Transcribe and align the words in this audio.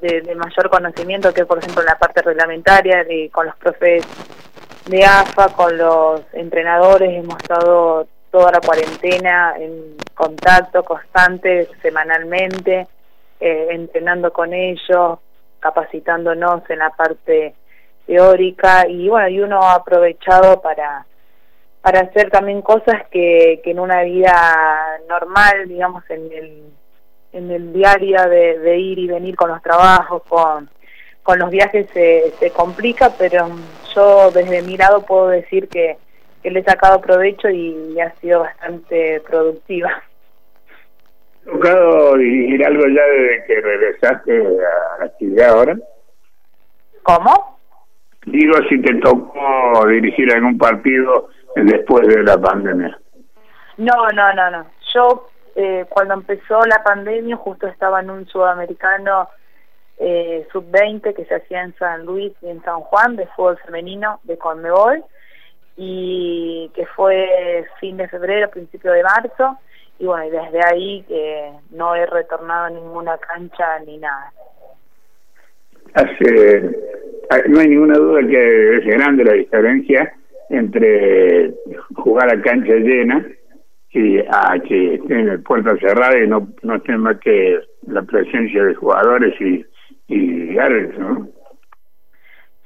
de, 0.00 0.34
mayor 0.34 0.70
conocimiento, 0.70 1.32
que 1.32 1.46
por 1.46 1.58
ejemplo 1.58 1.82
la 1.82 1.98
parte 1.98 2.22
reglamentaria, 2.22 3.04
de, 3.04 3.30
con 3.30 3.46
los 3.46 3.56
profes 3.56 4.04
de 4.86 5.04
AFA, 5.04 5.48
con 5.48 5.76
los 5.76 6.22
entrenadores, 6.32 7.10
hemos 7.10 7.36
estado 7.36 8.06
toda 8.30 8.52
la 8.52 8.60
cuarentena 8.60 9.54
en 9.58 9.96
contacto 10.14 10.82
constante, 10.82 11.68
semanalmente, 11.82 12.86
eh, 13.40 13.66
entrenando 13.70 14.32
con 14.32 14.52
ellos, 14.52 15.18
capacitándonos 15.60 16.68
en 16.70 16.78
la 16.78 16.90
parte 16.90 17.54
teórica 18.06 18.86
y 18.88 19.08
bueno, 19.08 19.28
y 19.28 19.40
uno 19.40 19.62
ha 19.62 19.74
aprovechado 19.74 20.60
para 20.60 21.04
para 21.80 22.00
hacer 22.00 22.30
también 22.30 22.60
cosas 22.60 23.06
que, 23.10 23.60
que 23.62 23.70
en 23.70 23.78
una 23.78 24.02
vida 24.02 24.98
normal, 25.08 25.68
digamos, 25.68 26.02
en 26.10 26.32
el, 26.32 26.62
en 27.32 27.50
el 27.50 27.72
diario 27.72 28.28
de, 28.28 28.78
ir 28.78 28.98
y 28.98 29.06
venir 29.06 29.36
con 29.36 29.50
los 29.50 29.62
trabajos, 29.62 30.22
con, 30.28 30.68
con 31.22 31.38
los 31.38 31.50
viajes 31.50 31.88
se, 31.92 32.32
se 32.38 32.50
complica, 32.50 33.12
pero 33.18 33.48
yo 33.94 34.30
desde 34.30 34.62
mi 34.62 34.76
lado 34.76 35.04
puedo 35.04 35.28
decir 35.28 35.68
que, 35.68 35.96
que 36.42 36.50
le 36.50 36.60
he 36.60 36.64
sacado 36.64 37.00
provecho 37.00 37.48
y, 37.50 37.98
ha 38.00 38.10
sido 38.16 38.40
bastante 38.40 39.20
productiva. 39.28 40.02
¿Tocado 41.44 42.16
dirigir 42.16 42.64
algo 42.64 42.84
ya 42.86 43.02
desde 43.02 43.44
que 43.46 43.60
regresaste 43.60 44.38
a 44.38 44.98
la 45.00 45.06
actividad 45.06 45.50
ahora? 45.50 45.76
¿Cómo? 47.02 47.58
Digo, 48.26 48.54
si 48.68 48.80
te 48.82 48.94
tocó 48.96 49.86
dirigir 49.86 50.32
algún 50.34 50.58
partido 50.58 51.28
después 51.56 52.06
de 52.06 52.22
la 52.22 52.38
pandemia. 52.38 52.98
No, 53.78 54.08
no, 54.14 54.32
no, 54.34 54.50
no. 54.50 54.66
Yo 54.92 55.28
eh, 55.60 55.86
cuando 55.88 56.14
empezó 56.14 56.64
la 56.66 56.84
pandemia 56.84 57.34
justo 57.34 57.66
estaba 57.66 57.98
en 57.98 58.10
un 58.10 58.28
sudamericano 58.28 59.28
eh, 59.98 60.46
sub-20 60.52 61.16
que 61.16 61.24
se 61.24 61.34
hacía 61.34 61.62
en 61.62 61.74
San 61.74 62.06
Luis 62.06 62.32
y 62.42 62.48
en 62.48 62.62
San 62.62 62.78
Juan 62.82 63.16
de 63.16 63.26
fútbol 63.26 63.58
femenino 63.66 64.20
de 64.22 64.38
Conmebol 64.38 65.02
y 65.76 66.70
que 66.76 66.86
fue 66.86 67.66
fin 67.80 67.96
de 67.96 68.06
febrero, 68.06 68.48
principio 68.50 68.92
de 68.92 69.02
marzo 69.02 69.58
y 69.98 70.06
bueno, 70.06 70.26
y 70.26 70.30
desde 70.30 70.60
ahí 70.64 71.04
que 71.08 71.50
no 71.72 71.96
he 71.96 72.06
retornado 72.06 72.66
a 72.66 72.70
ninguna 72.70 73.18
cancha 73.18 73.80
ni 73.84 73.98
nada. 73.98 74.32
Hace, 75.94 76.70
no 77.48 77.58
hay 77.58 77.66
ninguna 77.66 77.98
duda 77.98 78.20
que 78.20 78.76
es 78.76 78.86
grande 78.86 79.24
la 79.24 79.32
diferencia 79.32 80.14
entre 80.50 81.52
jugar 81.96 82.32
a 82.32 82.40
cancha 82.42 82.74
llena 82.74 83.26
y 83.90 84.18
a 84.18 84.58
que 84.66 85.00
en 85.08 85.42
puerta 85.42 85.76
cerrada 85.78 86.18
y 86.22 86.28
no, 86.28 86.48
no 86.62 86.98
más 86.98 87.18
que 87.20 87.60
la 87.86 88.02
presencia 88.02 88.64
de 88.64 88.74
jugadores 88.74 89.34
y, 89.40 89.64
y 90.08 90.58
árbitros, 90.58 90.98
¿no? 90.98 91.28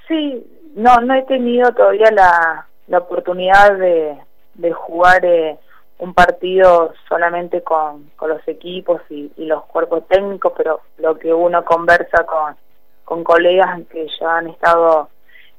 Sí, 0.09 0.45
no, 0.75 1.01
no 1.01 1.15
he 1.15 1.23
tenido 1.23 1.73
todavía 1.73 2.11
la, 2.11 2.67
la 2.89 2.99
oportunidad 2.99 3.79
de, 3.79 4.17
de 4.55 4.73
jugar 4.73 5.25
eh, 5.25 5.57
un 5.99 6.15
partido 6.15 6.93
solamente 7.09 7.63
con, 7.63 8.11
con 8.17 8.31
los 8.31 8.47
equipos 8.49 9.01
y, 9.09 9.31
y, 9.37 9.47
los 9.47 9.65
cuerpos 9.67 10.07
técnicos, 10.09 10.53
pero 10.57 10.81
lo 10.99 11.17
que 11.17 11.33
uno 11.33 11.65
conversa 11.65 12.25
con, 12.27 12.57
con 13.05 13.23
colegas 13.23 13.81
que 13.91 14.09
ya 14.21 14.39
han 14.39 14.49
estado 14.49 15.09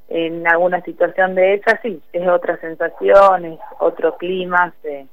en 0.09 0.45
alguna 0.45 0.81
situación 0.81 1.33
de 1.35 1.55
esa, 1.55 1.79
sí, 1.81 2.01
es 2.11 2.27
otra 2.27 2.57
sensación, 2.57 3.45
es 3.45 3.59
otro 3.79 4.17
clima, 4.17 4.73
se, 4.81 5.07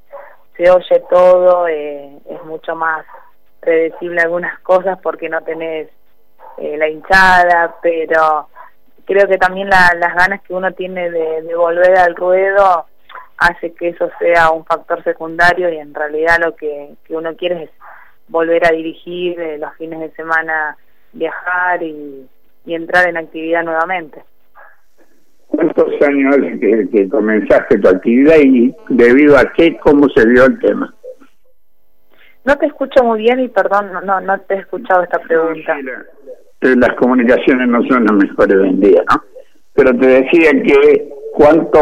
se 0.57 0.69
oye 0.69 1.03
todo, 1.09 1.67
eh, 1.67 2.17
es 2.29 2.43
mucho 2.43 2.75
más 2.75 3.05
predecible 3.59 4.21
algunas 4.21 4.59
cosas 4.59 4.99
porque 5.01 5.29
no 5.29 5.41
tenés 5.41 5.89
eh, 6.57 6.77
la 6.77 6.89
hinchada, 6.89 7.75
pero 7.81 8.49
creo 9.05 9.27
que 9.27 9.37
también 9.37 9.69
las 9.69 10.15
ganas 10.15 10.41
que 10.41 10.53
uno 10.53 10.71
tiene 10.73 11.09
de, 11.09 11.55
volver 11.55 11.97
al 11.97 12.15
ruedo 12.15 12.85
hace 13.37 13.73
que 13.73 13.89
eso 13.89 14.09
sea 14.19 14.51
un 14.51 14.65
factor 14.65 15.03
secundario 15.03 15.71
y 15.71 15.77
en 15.77 15.93
realidad 15.93 16.37
lo 16.39 16.55
que, 16.55 16.95
uno 17.09 17.35
quiere 17.35 17.63
es 17.63 17.69
volver 18.27 18.65
a 18.65 18.71
dirigir 18.71 19.39
eh, 19.39 19.57
los 19.57 19.73
fines 19.75 19.99
de 19.99 20.11
semana, 20.11 20.77
viajar 21.13 21.81
y 21.83 22.29
entrar 22.65 23.07
en 23.07 23.17
actividad 23.17 23.63
nuevamente. 23.63 24.23
¿Cuántos 25.73 26.07
años 26.07 26.35
que, 26.59 26.87
que 26.91 27.09
comenzaste 27.09 27.77
tu 27.79 27.89
actividad 27.89 28.35
y 28.43 28.73
debido 28.89 29.37
a 29.37 29.51
qué, 29.53 29.77
cómo 29.77 30.07
se 30.09 30.27
dio 30.27 30.45
el 30.45 30.59
tema? 30.59 30.93
No 32.43 32.57
te 32.57 32.65
escucho 32.65 33.03
muy 33.03 33.19
bien 33.19 33.39
y 33.39 33.47
perdón, 33.47 33.91
no, 34.03 34.19
no 34.19 34.39
te 34.41 34.55
he 34.55 34.57
escuchado 34.59 35.03
esta 35.03 35.19
pregunta. 35.19 35.77
las 36.61 36.95
comunicaciones 36.95 37.67
no 37.67 37.83
son 37.87 38.05
las 38.05 38.13
mejores 38.13 38.55
hoy 38.55 38.69
en 38.69 38.79
día, 38.81 39.03
¿no? 39.11 39.23
Pero 39.73 39.91
te 39.97 40.07
decía 40.07 40.51
que 40.51 41.09
cuánto 41.33 41.79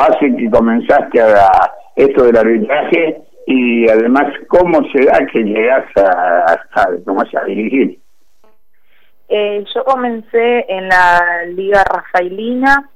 hace 0.00 0.34
que 0.36 0.50
comenzaste 0.50 1.20
a 1.20 1.50
esto 1.96 2.24
del 2.24 2.36
arbitraje 2.36 3.22
y 3.46 3.88
además 3.90 4.32
cómo 4.48 4.80
se 4.92 5.04
da 5.04 5.26
que 5.32 5.40
llegas 5.40 5.84
a, 5.96 6.52
a, 6.52 6.82
a 6.82 7.44
dirigir. 7.44 7.98
Eh, 9.28 9.64
yo 9.74 9.84
comencé 9.84 10.64
en 10.68 10.88
la 10.88 11.44
Liga 11.48 11.82
Rafaelina 11.84 12.90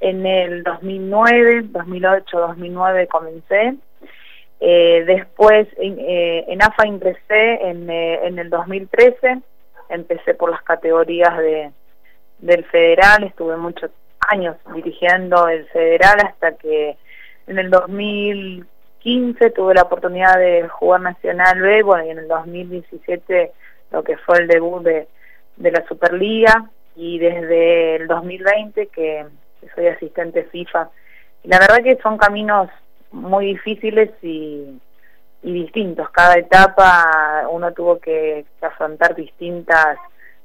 en 0.00 0.26
el 0.26 0.62
2009, 0.62 1.62
2008, 1.70 2.38
2009 2.38 3.06
comencé. 3.06 3.74
Eh, 4.60 5.04
después 5.06 5.68
eh, 5.78 6.44
en 6.48 6.62
AFA 6.62 6.86
ingresé 6.86 7.68
en, 7.68 7.88
eh, 7.88 8.20
en, 8.26 8.38
el 8.38 8.50
2013, 8.50 9.40
empecé 9.88 10.34
por 10.34 10.50
las 10.50 10.62
categorías 10.62 11.36
de, 11.38 11.70
del 12.38 12.64
federal, 12.64 13.24
estuve 13.24 13.56
muchos 13.56 13.90
años 14.28 14.56
dirigiendo 14.74 15.48
el 15.48 15.66
federal 15.68 16.18
hasta 16.26 16.56
que 16.56 16.96
en 17.46 17.58
el 17.58 17.70
2015 17.70 19.50
tuve 19.50 19.74
la 19.74 19.82
oportunidad 19.82 20.38
de 20.38 20.68
jugar 20.68 21.00
Nacional 21.00 21.60
B, 21.60 21.82
y 22.06 22.10
en 22.10 22.18
el 22.18 22.28
2017 22.28 23.52
lo 23.92 24.04
que 24.04 24.16
fue 24.18 24.38
el 24.38 24.46
debut 24.46 24.82
de, 24.82 25.08
de 25.56 25.72
la 25.72 25.86
Superliga. 25.86 26.70
Y 26.96 27.18
desde 27.18 27.96
el 27.96 28.08
2020 28.08 28.88
que 28.88 29.24
soy 29.74 29.86
asistente 29.88 30.44
FIFA. 30.44 30.90
La 31.44 31.58
verdad 31.58 31.82
que 31.82 31.98
son 32.02 32.18
caminos 32.18 32.68
muy 33.12 33.46
difíciles 33.46 34.10
y, 34.22 34.80
distintos. 35.42 36.10
Cada 36.10 36.34
etapa 36.34 37.46
uno 37.50 37.72
tuvo 37.72 37.98
que, 37.98 38.44
afrontar 38.60 39.14
distintas 39.14 39.96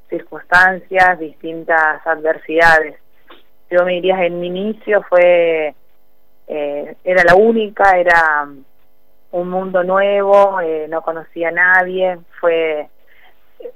circunstancias, 0.10 1.20
distintas 1.20 2.06
adversidades. 2.08 2.96
Yo 3.70 3.84
me 3.84 3.94
diría 3.94 4.24
en 4.24 4.40
mi 4.40 4.48
inicio 4.48 5.04
fue, 5.10 5.76
eh, 6.48 6.96
era 7.04 7.24
la 7.26 7.36
única, 7.36 7.98
era 7.98 8.48
un 9.32 9.50
mundo 9.50 9.84
nuevo, 9.84 10.62
eh, 10.62 10.88
no 10.88 11.02
conocía 11.02 11.50
a 11.50 11.52
nadie, 11.52 12.18
fue 12.40 12.88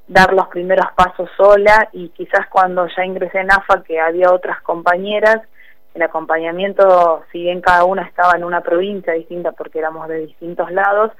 dar 0.07 0.33
los 0.33 0.47
primeros 0.47 0.87
pasos 0.95 1.29
sola 1.37 1.89
y 1.93 2.09
quizás 2.09 2.47
cuando 2.49 2.87
ya 2.95 3.05
ingresé 3.05 3.39
en 3.39 3.51
AFA 3.51 3.83
que 3.83 3.99
había 3.99 4.31
otras 4.31 4.61
compañeras, 4.61 5.41
el 5.93 6.01
acompañamiento, 6.01 7.23
si 7.31 7.43
bien 7.43 7.61
cada 7.61 7.83
una 7.83 8.03
estaba 8.03 8.33
en 8.35 8.43
una 8.43 8.61
provincia 8.61 9.13
distinta 9.13 9.51
porque 9.51 9.79
éramos 9.79 10.07
de 10.07 10.19
distintos 10.19 10.71
lados, 10.71 11.11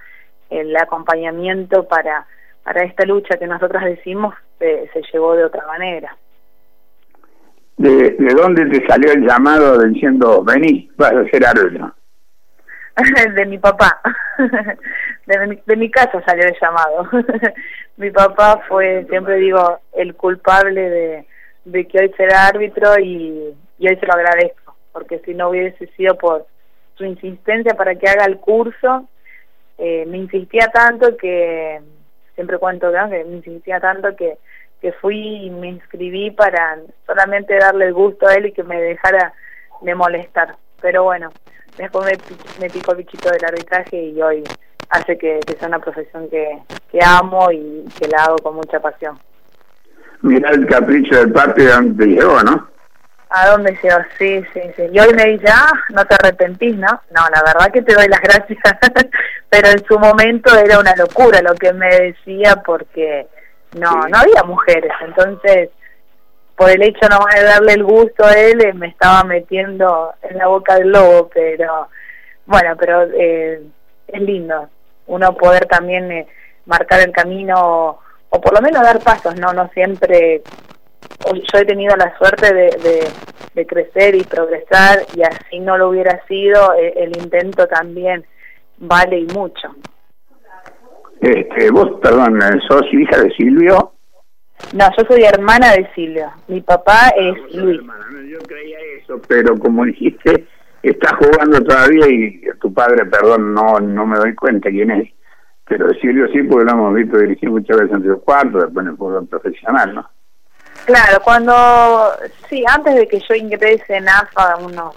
el 0.50 0.76
acompañamiento 0.76 1.88
para, 1.88 2.26
para 2.64 2.84
esta 2.84 3.06
lucha 3.06 3.38
que 3.38 3.48
nosotras 3.48 3.86
decimos 3.86 4.34
se 4.60 5.02
llevó 5.14 5.36
de 5.36 5.46
otra 5.46 5.66
manera. 5.68 6.16
¿De, 7.78 8.12
¿De 8.12 8.34
dónde 8.36 8.66
te 8.66 8.86
salió 8.88 9.14
el 9.14 9.26
llamado 9.26 9.82
diciendo, 9.84 10.44
vení, 10.44 10.92
vas 10.98 11.14
a 11.14 11.24
ser 11.30 11.46
árbitro? 11.46 11.94
de 13.36 13.46
mi 13.46 13.58
papá. 13.58 14.00
de, 15.26 15.48
mi, 15.48 15.62
de 15.66 15.76
mi 15.76 15.92
casa 15.92 16.22
salió 16.26 16.46
el 16.46 16.58
llamado. 16.60 17.08
mi 17.98 18.12
papá 18.12 18.62
fue, 18.68 19.06
siempre 19.10 19.36
digo, 19.36 19.80
el 19.94 20.16
culpable 20.16 21.26
de, 21.66 21.88
que 21.88 22.00
hoy 22.00 22.14
será 22.18 22.48
árbitro 22.48 23.00
y, 23.00 23.56
y 23.78 23.88
hoy 23.88 23.96
se 23.98 24.06
lo 24.06 24.14
agradezco, 24.14 24.76
porque 24.92 25.20
si 25.20 25.34
no 25.34 25.50
hubiese 25.50 25.88
sido 25.98 26.18
por 26.18 26.48
su 26.96 27.06
insistencia 27.06 27.74
para 27.76 27.96
que 27.96 28.10
haga 28.10 28.26
el 28.26 28.38
curso, 28.38 29.08
eh, 29.78 30.06
me 30.06 30.18
insistía 30.18 30.68
tanto 30.74 31.16
que, 31.16 31.80
siempre 32.36 32.58
cuento 32.58 32.92
que 32.92 33.24
me 33.24 33.38
insistía 33.38 33.80
tanto 33.80 34.16
que, 34.16 34.38
que 34.82 34.92
fui 34.94 35.46
y 35.46 35.50
me 35.50 35.68
inscribí 35.68 36.32
para 36.32 36.78
solamente 37.06 37.58
darle 37.58 37.86
el 37.86 37.94
gusto 37.94 38.28
a 38.28 38.36
él 38.36 38.48
y 38.48 38.52
que 38.52 38.64
me 38.64 38.80
dejara 38.82 39.34
de 39.82 39.96
molestar. 39.96 40.56
Pero 40.82 41.04
bueno, 41.04 41.30
después 41.80 42.06
me, 42.06 42.18
me 42.60 42.70
picó 42.70 42.92
el 42.92 42.98
bichito 42.98 43.30
del 43.30 43.46
arbitraje 43.46 43.98
y 43.98 44.22
hoy 44.22 44.44
hace 44.90 45.18
que, 45.18 45.40
sea 45.58 45.68
una 45.68 45.80
profesión 45.80 46.30
que, 46.30 46.60
que 46.92 47.00
amo 47.04 47.52
y 47.52 47.86
que 47.98 48.08
la 48.08 48.24
hago 48.24 48.38
con 48.38 48.56
mucha 48.56 48.80
pasión. 48.80 49.18
Mira 50.22 50.50
el 50.52 50.68
capricho 50.68 51.16
del 51.16 51.32
papi 51.32 51.68
a 51.68 51.76
dónde 51.76 52.06
llegó, 52.06 52.42
¿no? 52.44 52.68
A 53.30 53.48
dónde 53.50 53.78
llegó, 53.82 53.98
sí, 54.18 54.44
sí, 54.54 54.62
sí. 54.76 54.84
Y 54.92 55.00
hoy 55.00 55.14
me 55.14 55.26
dice, 55.26 55.46
ah, 55.54 55.72
no 55.94 56.04
te 56.06 56.16
arrepentís, 56.16 56.76
¿no? 56.76 57.02
No, 57.12 57.22
la 57.34 57.44
verdad 57.46 57.72
que 57.72 57.82
te 57.82 57.94
doy 57.94 58.08
las 58.08 58.20
gracias, 58.22 58.60
pero 59.50 59.70
en 59.70 59.86
su 59.86 59.98
momento 59.98 60.54
era 60.58 60.80
una 60.80 60.96
locura 60.96 61.42
lo 61.42 61.54
que 61.56 61.72
me 61.72 61.88
decía 61.88 62.58
porque 62.66 63.28
no, 63.78 64.08
no 64.10 64.18
había 64.18 64.44
mujeres, 64.44 64.92
entonces 65.02 65.70
por 66.60 66.70
el 66.70 66.84
hecho 66.84 67.08
no 67.10 67.20
de 67.34 67.42
darle 67.42 67.72
el 67.72 67.86
gusto 67.86 68.26
a 68.26 68.34
él, 68.34 68.62
eh, 68.62 68.74
me 68.74 68.88
estaba 68.88 69.24
metiendo 69.24 70.14
en 70.22 70.38
la 70.38 70.48
boca 70.48 70.76
del 70.76 70.90
lobo, 70.90 71.30
pero 71.34 71.88
bueno, 72.46 72.76
pero 72.78 73.04
eh, 73.04 73.62
es 74.06 74.22
lindo 74.22 74.68
uno 75.08 75.38
poder 75.38 75.68
también 75.68 76.12
eh, 76.12 76.28
marcar 76.66 77.00
el 77.00 77.14
camino 77.14 77.98
o 78.30 78.42
por 78.42 78.54
lo 78.54 78.62
menos 78.62 78.84
dar 78.84 79.00
pasos, 79.00 79.40
no 79.40 79.54
no 79.54 79.70
siempre 79.70 80.42
yo 81.26 81.60
he 81.60 81.66
tenido 81.66 81.96
la 81.96 82.16
suerte 82.18 82.54
de, 82.54 83.10
de, 83.56 83.66
crecer 83.66 84.16
y 84.16 84.24
progresar 84.24 85.00
y 85.16 85.22
así 85.22 85.60
no 85.60 85.78
lo 85.78 85.90
hubiera 85.90 86.22
sido, 86.28 86.74
el 86.74 87.16
intento 87.18 87.68
también 87.68 88.26
vale 88.78 89.20
y 89.20 89.26
mucho. 89.28 89.76
Este, 91.22 91.70
vos, 91.72 92.00
perdón, 92.02 92.40
sos 92.70 92.86
hija 92.94 93.22
de 93.22 93.32
Silvio. 93.32 93.94
No, 94.74 94.86
yo 94.98 95.04
soy 95.06 95.24
hermana 95.24 95.74
de 95.74 95.90
Silvio. 95.96 96.32
Mi 96.48 96.62
papá 96.62 97.10
es 97.18 97.36
Luis. 97.56 97.82
yo 98.30 98.40
creía 98.48 98.78
eso, 98.98 99.20
pero 99.28 99.58
como 99.58 99.86
dijiste, 99.86 100.46
está 100.84 101.16
jugando 101.16 101.62
todavía 101.64 102.08
y 102.08 102.42
tu 102.62 102.74
padre, 102.74 103.06
perdón, 103.06 103.54
no 103.54 103.80
no 103.80 104.06
me 104.06 104.18
doy 104.18 104.36
cuenta 104.36 104.70
quién 104.70 104.92
es. 104.92 105.10
Pero 105.66 105.90
Silvio 106.02 106.28
sí, 106.30 106.44
porque 106.44 106.66
lo 106.66 106.72
hemos 106.72 106.96
visto 106.96 107.18
dirigir 107.18 107.50
muchas 107.50 107.78
veces 107.78 107.96
en 107.96 108.10
el 108.10 108.18
cuarto, 108.18 108.60
después 108.60 108.86
en 108.86 108.92
el 108.92 108.98
fútbol 108.98 109.28
profesional, 109.28 109.94
¿no? 109.94 110.10
Claro, 110.86 111.20
cuando, 111.24 111.54
sí, 112.50 112.64
antes 112.68 112.96
de 112.96 113.08
que 113.08 113.20
yo 113.20 113.36
ingrese 113.36 113.98
en 113.98 114.10
AFA, 114.10 114.58
unos 114.58 114.96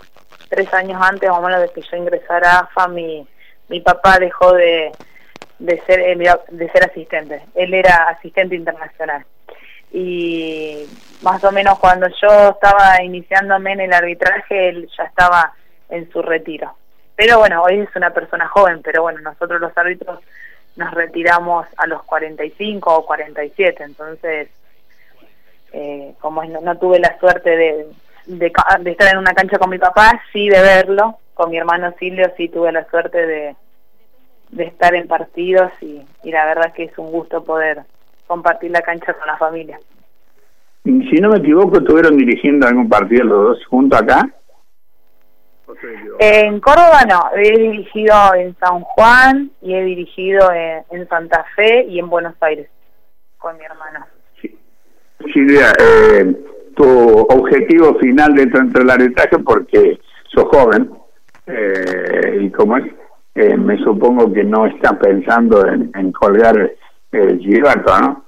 tres 0.49 0.73
años 0.73 1.01
antes 1.03 1.29
o 1.29 1.43
menos 1.43 1.61
de 1.61 1.69
que 1.75 1.83
yo 1.83 1.97
ingresara 1.97 2.53
a 2.53 2.59
AFA, 2.61 2.89
mi, 2.89 3.27
mi 3.69 3.81
papá 3.81 4.19
dejó 4.19 4.53
de, 4.55 4.93
de 5.59 5.81
ser 5.83 6.01
eh, 6.01 6.17
de 6.51 6.71
ser 6.71 6.85
asistente. 6.85 7.43
Él 7.55 7.75
era 7.75 8.05
asistente 8.05 8.55
internacional. 8.55 9.25
Y 9.93 10.87
más 11.23 11.43
o 11.45 11.53
menos 11.53 11.79
cuando 11.79 12.09
yo 12.09 12.51
estaba 12.51 13.03
iniciándome 13.03 13.73
en 13.73 13.81
el 13.83 13.93
arbitraje, 13.93 14.71
él 14.71 14.89
ya 14.97 15.05
estaba 15.05 15.53
en 15.91 16.11
su 16.11 16.23
retiro. 16.23 16.75
Pero 17.15 17.39
bueno, 17.39 17.63
hoy 17.63 17.81
es 17.81 17.95
una 17.95 18.11
persona 18.11 18.49
joven, 18.49 18.81
pero 18.83 19.03
bueno, 19.03 19.21
nosotros 19.21 19.61
los 19.61 19.77
árbitros 19.77 20.21
nos 20.77 20.91
retiramos 20.93 21.67
a 21.77 21.87
los 21.87 22.03
45 22.05 22.97
o 22.97 23.05
47, 23.05 23.85
entonces 23.85 24.49
eh, 25.73 26.15
como 26.21 26.45
no, 26.45 26.79
tuve 26.79 26.99
la 26.99 27.19
suerte 27.19 27.51
de, 27.51 27.87
de, 28.27 28.53
de, 28.81 28.91
estar 28.91 29.13
en 29.13 29.19
una 29.19 29.35
cancha 29.35 29.59
con 29.59 29.71
mi 29.71 29.79
papá, 29.79 30.21
sí 30.33 30.49
de 30.49 30.61
verlo, 30.61 31.19
con 31.35 31.51
mi 31.51 31.59
hermano 31.59 31.95
Silvio 31.99 32.33
sí 32.37 32.49
tuve 32.49 32.73
la 32.73 32.89
suerte 32.89 33.27
de, 33.27 33.57
estar 34.59 34.95
en 34.95 35.09
partidos 35.09 35.73
y, 35.81 36.03
la 36.25 36.45
verdad 36.45 36.73
que 36.73 36.85
es 36.85 36.99
un 36.99 37.11
gusto 37.11 37.43
poder 37.43 37.83
compartir 38.33 38.71
la 38.71 38.81
cancha 38.81 39.13
con 39.13 39.27
la 39.27 39.37
familia. 39.37 39.79
Si 40.85 41.21
no 41.21 41.29
me 41.29 41.39
equivoco, 41.39 41.79
¿estuvieron 41.79 42.17
dirigiendo 42.17 42.67
algún 42.67 42.89
partido 42.89 43.25
los 43.25 43.45
dos 43.45 43.67
juntos 43.67 44.01
acá? 44.01 44.27
En 46.19 46.61
Córdoba 46.61 47.01
no, 47.09 47.21
he 47.37 47.59
dirigido 47.59 48.15
en 48.35 48.57
San 48.57 48.81
Juan 48.81 49.51
y 49.61 49.75
he 49.75 49.85
dirigido 49.85 50.51
en, 50.53 51.09
Santa 51.09 51.45
Fe 51.55 51.85
y 51.85 51.99
en 51.99 52.09
Buenos 52.09 52.35
Aires 52.41 52.69
con 53.39 53.57
mi 53.59 53.65
hermana. 53.65 54.07
Sí. 54.41 54.59
Silvia, 55.33 55.73
eh, 55.79 56.35
tu 56.75 56.87
objetivo 57.21 57.99
final 57.99 58.35
dentro 58.35 58.81
del 58.81 58.91
arbitraje, 58.91 59.39
porque 59.39 60.01
sos 60.35 60.45
joven, 60.45 60.91
eh, 61.47 62.39
y 62.41 62.51
como 62.51 62.79
es, 62.79 62.85
eh, 63.35 63.57
me 63.57 63.77
supongo 63.79 64.33
que 64.33 64.45
no 64.45 64.67
está 64.67 64.99
pensando 64.99 65.67
en, 65.67 66.13
colgar 66.13 66.73
el 67.13 67.39
girato, 67.39 67.99
¿no? 68.01 68.22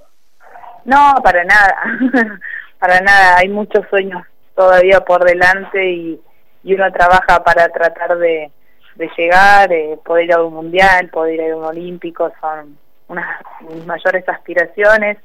No, 0.85 1.15
para 1.23 1.43
nada, 1.43 1.75
para 2.79 3.01
nada. 3.01 3.37
Hay 3.37 3.49
muchos 3.49 3.85
sueños 3.89 4.23
todavía 4.55 5.01
por 5.01 5.23
delante 5.25 5.91
y, 5.91 6.21
y 6.63 6.73
uno 6.73 6.91
trabaja 6.91 7.43
para 7.43 7.67
tratar 7.69 8.17
de, 8.17 8.51
de 8.95 9.09
llegar, 9.17 9.71
eh, 9.71 9.97
poder 10.03 10.25
ir 10.25 10.33
a 10.33 10.43
un 10.43 10.53
mundial, 10.53 11.09
poder 11.09 11.35
ir 11.35 11.51
a 11.51 11.57
un 11.57 11.65
olímpico, 11.65 12.31
son 12.39 12.77
unas 13.07 13.41
mis 13.69 13.85
mayores 13.85 14.27
aspiraciones. 14.27 15.17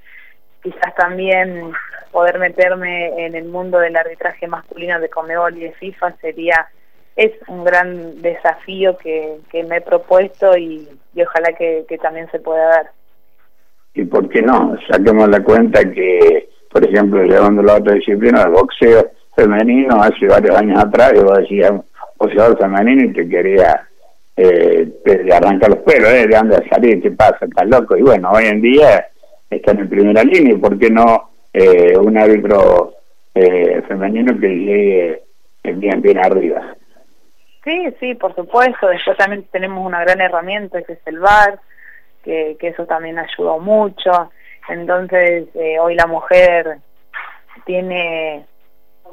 Quizás 0.62 0.94
también 0.94 1.72
poder 2.10 2.38
meterme 2.38 3.24
en 3.24 3.34
el 3.34 3.44
mundo 3.44 3.78
del 3.78 3.96
arbitraje 3.96 4.46
masculino 4.46 5.00
de 5.00 5.08
Comebol 5.08 5.56
y 5.56 5.60
de 5.60 5.72
FIFA 5.72 6.12
sería 6.20 6.68
es 7.16 7.32
un 7.48 7.64
gran 7.64 8.22
desafío 8.22 8.96
que, 8.96 9.38
que 9.50 9.62
me 9.64 9.76
he 9.76 9.80
propuesto 9.80 10.56
y, 10.56 10.88
ojalá 11.22 11.52
que, 11.52 11.84
también 12.00 12.30
se 12.30 12.38
pueda 12.38 12.66
dar. 12.66 12.90
¿Y 14.10 14.12
por 14.12 14.28
qué 14.28 14.42
no? 14.42 14.76
Saquemos 14.90 15.28
la 15.28 15.40
cuenta 15.44 15.84
que, 15.84 16.48
por 16.68 16.84
ejemplo, 16.84 17.22
llevando 17.22 17.62
la 17.62 17.76
otra 17.76 17.94
disciplina, 17.94 18.42
el 18.42 18.50
boxeo 18.50 19.08
femenino, 19.36 20.02
hace 20.02 20.26
varios 20.26 20.56
años 20.56 20.80
atrás, 20.82 21.12
yo 21.14 21.32
decía, 21.32 21.80
boxeador 22.18 22.58
femenino 22.58 23.04
y 23.04 23.12
te 23.12 23.28
quería 23.28 23.86
eh, 24.36 24.88
te 25.04 25.32
arrancar 25.32 25.70
los 25.70 25.78
pelos, 25.80 26.10
¿eh? 26.10 26.26
de 26.26 26.36
dónde 26.36 26.68
salir, 26.68 27.00
qué 27.00 27.12
pasa, 27.12 27.44
estás 27.44 27.68
loco. 27.68 27.96
Y 27.96 28.02
bueno, 28.02 28.32
hoy 28.32 28.46
en 28.46 28.60
día 28.60 29.06
están 29.48 29.78
en 29.78 29.88
primera 29.88 30.24
línea, 30.24 30.54
y 30.54 30.58
¿por 30.58 30.76
qué 30.76 30.90
no 30.90 31.30
eh, 31.52 31.96
un 31.96 32.18
árbitro 32.18 32.94
eh, 33.34 33.80
femenino 33.86 34.36
que 34.40 34.48
llegue 34.48 35.22
bien, 35.62 36.02
bien 36.02 36.18
arriba? 36.18 36.74
Sí, 37.62 37.86
sí, 38.00 38.14
por 38.14 38.34
supuesto. 38.34 38.88
Después 38.88 39.16
también 39.18 39.44
tenemos 39.52 39.86
una 39.86 40.00
gran 40.00 40.20
herramienta 40.20 40.82
que 40.82 40.94
es 40.94 41.00
el 41.06 41.20
VAR, 41.20 41.60
que, 42.22 42.56
que 42.58 42.68
eso 42.68 42.86
también 42.86 43.18
ayudó 43.18 43.58
mucho. 43.58 44.30
Entonces, 44.68 45.48
eh, 45.54 45.78
hoy 45.78 45.94
la 45.94 46.06
mujer 46.06 46.78
tiene 47.64 48.46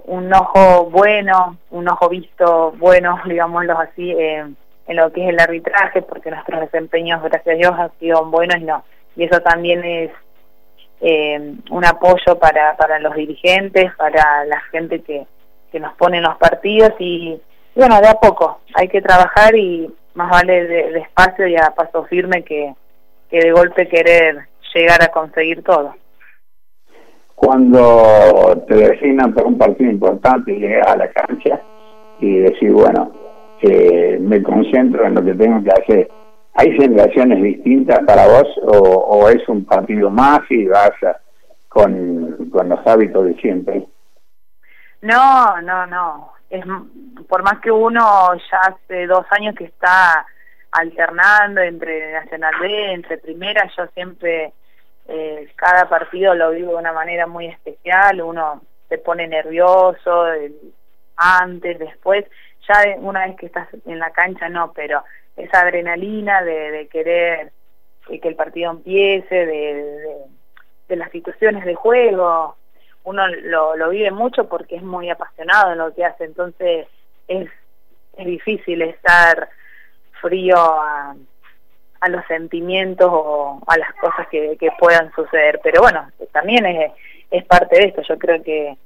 un 0.06 0.33
ojo 0.33 0.86
bueno, 0.89 1.57
un 1.71 1.89
ojo 1.89 2.09
visto 2.09 2.74
bueno, 2.77 3.19
digámoslo 3.25 3.77
así, 3.80 4.12
eh, 4.12 4.45
en 4.88 4.95
lo 4.95 5.12
que 5.12 5.24
es 5.24 5.30
el 5.30 5.39
arbitraje, 5.39 6.01
porque 6.01 6.31
nuestros 6.31 6.62
desempeños, 6.62 7.21
gracias 7.21 7.56
a 7.56 7.57
Dios, 7.57 7.74
han 7.77 7.92
sido 8.00 8.25
buenos 8.25 8.57
y 8.57 8.63
no. 8.63 8.83
Y 9.15 9.24
eso 9.24 9.42
también 9.42 9.83
es 9.83 10.12
eh, 11.01 11.56
un 11.69 11.86
apoyo 11.86 12.39
para, 12.39 12.77
para 12.77 13.00
los 13.00 13.15
dirigentes, 13.15 13.94
para 13.95 14.45
la 14.45 14.62
gente 14.71 15.01
que, 15.01 15.25
que 15.71 15.80
nos 15.80 15.94
pone 15.95 16.18
en 16.18 16.24
los 16.24 16.38
partidos 16.38 16.94
y 17.00 17.39
bueno, 17.75 18.01
de 18.01 18.07
a 18.07 18.15
poco, 18.15 18.62
hay 18.74 18.88
que 18.88 19.01
trabajar 19.01 19.56
y 19.56 19.94
más 20.15 20.31
vale 20.31 20.65
despacio 20.65 21.45
de 21.45 21.51
y 21.51 21.56
a 21.57 21.69
paso 21.75 22.06
firme 22.06 22.44
que, 22.44 22.74
que 23.29 23.39
de 23.39 23.51
golpe 23.51 23.88
querer 23.88 24.47
llegar 24.73 25.02
a 25.04 25.07
conseguir 25.07 25.63
todo. 25.63 25.95
Cuando 27.35 28.63
te 28.68 28.75
designan 28.75 29.33
para 29.33 29.47
un 29.47 29.57
partido 29.57 29.92
importante 29.92 30.52
y 30.52 30.59
llegas 30.59 30.87
a 30.87 30.97
la 30.97 31.11
cancha 31.11 31.61
y 32.19 32.40
decís, 32.40 32.71
bueno, 32.71 33.11
eh, 33.61 34.18
me 34.19 34.42
concentro 34.42 35.06
en 35.06 35.16
lo 35.16 35.23
que 35.23 35.33
tengo 35.35 35.63
que 35.63 35.69
hacer, 35.69 36.11
¿hay 36.56 36.75
sensaciones 36.78 37.44
distintas 37.44 37.99
para 38.06 38.28
vos 38.28 38.47
o, 38.63 39.30
es 39.30 39.47
un 39.49 39.66
partido 39.66 40.09
más 40.09 40.40
y 40.49 40.66
vas 40.66 40.92
con, 41.69 42.49
con 42.52 42.69
los 42.69 42.87
hábitos 42.87 43.25
de 43.25 43.35
siempre? 43.35 43.87
No, 45.02 45.61
no, 45.61 45.85
no 45.85 46.37
es 46.49 46.63
por 47.28 47.44
más 47.44 47.59
que 47.59 47.71
uno 47.71 48.33
ya 48.52 48.59
hace 48.68 49.06
dos 49.07 49.25
años 49.31 49.56
que 49.56 49.66
está 49.66 50.25
alternando 50.71 51.62
entre 51.62 52.12
Nacional 52.14 52.54
B, 52.62 52.92
entre 52.94 53.18
Primera, 53.18 53.69
yo 53.76 53.88
siempre 53.94 54.54
eh, 55.07 55.47
cada 55.56 55.88
partido 55.88 56.36
lo 56.36 56.52
vivo 56.52 56.71
de 56.71 56.78
una 56.78 56.94
manera 56.94 57.28
muy 57.28 57.47
especial, 57.47 58.21
uno 58.21 58.62
se 58.90 58.97
pone 58.97 59.28
nervioso 59.28 60.26
antes, 61.16 61.80
después, 61.80 62.26
ya 62.68 62.95
una 63.00 63.26
vez 63.26 63.38
que 63.38 63.45
estás 63.47 63.68
en 63.86 64.00
la 64.00 64.12
cancha 64.12 64.50
no, 64.50 64.71
pero 64.74 65.04
esa 65.36 65.62
adrenalina 65.62 66.42
de, 66.42 66.88
querer 66.92 67.52
que 68.07 68.28
el 68.28 68.36
partido 68.36 68.71
empiece, 68.71 69.45
de, 69.45 70.95
las 70.95 71.12
situaciones 71.12 71.66
de 71.66 71.76
juego, 71.76 72.56
uno 73.04 73.28
lo, 73.28 73.76
lo 73.76 73.90
vive 73.90 74.12
mucho 74.12 74.47
porque 74.47 74.78
es 74.78 74.83
muy 74.83 75.09
apasionado 75.09 75.71
en 75.71 75.78
lo 75.80 75.94
que 75.94 76.06
hace, 76.06 76.26
entonces 76.26 76.88
es, 77.28 77.50
es 78.18 78.26
difícil 78.26 78.81
estar 78.81 79.50
frío 80.21 80.57
a, 80.57 81.16
a 82.00 82.09
los 82.09 82.26
sentimientos 82.28 83.09
o 83.12 83.62
a 83.68 83.78
las 83.78 83.94
cosas 83.95 84.28
que, 84.30 84.57
que 84.57 84.69
puedan 84.80 85.12
suceder, 85.14 85.59
pero 85.64 85.81
bueno, 85.81 86.07
también 86.31 86.66
es, 86.66 86.92
es 87.31 87.44
parte 87.45 87.80
de 87.80 87.86
esto, 87.88 88.02
yo 88.07 88.18
creo 88.18 88.42
que, 88.44 88.78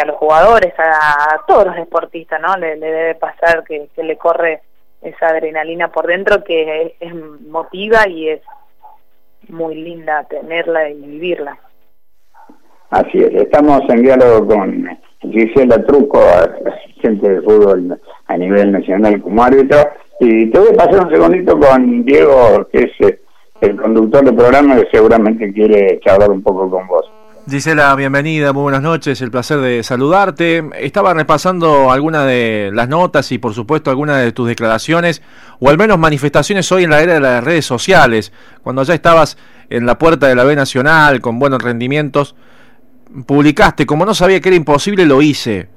a 0.00 0.04
los 0.04 0.16
jugadores, 0.16 0.72
a, 0.78 1.40
todos 1.48 1.66
los 1.66 1.74
deportistas, 1.74 2.40
¿no? 2.40 2.56
Le, 2.56 2.76
debe 2.76 3.16
pasar 3.16 3.64
que, 3.64 3.88
que, 3.94 4.04
le 4.04 4.16
corre 4.16 4.62
esa 5.02 5.28
adrenalina 5.28 5.88
por 5.88 6.06
dentro 6.06 6.44
que 6.44 6.94
es 7.00 7.14
motiva 7.48 8.06
y 8.08 8.28
es 8.28 8.40
muy 9.48 9.74
linda 9.74 10.24
tenerla 10.24 10.88
y 10.90 10.94
vivirla. 10.94 11.58
Así 12.90 13.18
es, 13.18 13.34
estamos 13.34 13.82
en 13.88 14.02
diálogo 14.02 14.46
con 14.46 14.98
Gisela 15.22 15.84
Truco, 15.84 16.20
asistente 16.20 17.28
de 17.28 17.42
fútbol 17.42 18.00
a 18.26 18.36
nivel 18.36 18.72
nacional 18.72 19.20
como 19.22 19.42
árbitro, 19.42 19.78
y 20.20 20.50
te 20.50 20.58
voy 20.58 20.68
a 20.68 20.76
pasar 20.76 21.06
un 21.06 21.10
segundito 21.10 21.58
con 21.58 22.04
Diego, 22.04 22.68
que 22.70 22.84
es 22.84 23.18
el 23.62 23.76
conductor 23.76 24.22
del 24.22 24.34
programa 24.34 24.76
que 24.76 24.86
seguramente 24.92 25.50
quiere 25.52 25.98
charlar 26.04 26.30
un 26.30 26.42
poco 26.42 26.70
con 26.70 26.86
vos. 26.86 27.06
Gisela, 27.48 27.94
bienvenida, 27.96 28.52
muy 28.52 28.64
buenas 28.64 28.82
noches, 28.82 29.22
el 29.22 29.30
placer 29.30 29.58
de 29.60 29.82
saludarte. 29.82 30.62
Estaba 30.78 31.14
repasando 31.14 31.90
algunas 31.90 32.26
de 32.26 32.70
las 32.74 32.86
notas 32.88 33.32
y 33.32 33.38
por 33.38 33.54
supuesto 33.54 33.90
algunas 33.90 34.22
de 34.22 34.32
tus 34.32 34.46
declaraciones, 34.46 35.22
o 35.58 35.70
al 35.70 35.78
menos 35.78 35.98
manifestaciones 35.98 36.70
hoy 36.70 36.84
en 36.84 36.90
la 36.90 37.02
era 37.02 37.14
de 37.14 37.20
las 37.20 37.42
redes 37.42 37.64
sociales, 37.64 38.30
cuando 38.62 38.82
ya 38.82 38.92
estabas 38.92 39.38
en 39.70 39.86
la 39.86 39.98
puerta 39.98 40.28
de 40.28 40.34
la 40.34 40.44
B 40.44 40.54
Nacional 40.54 41.22
con 41.22 41.38
buenos 41.38 41.62
rendimientos, 41.62 42.36
publicaste, 43.26 43.86
como 43.86 44.04
no 44.04 44.12
sabía 44.12 44.40
que 44.40 44.50
era 44.50 44.56
imposible, 44.56 45.06
lo 45.06 45.22
hice. 45.22 45.68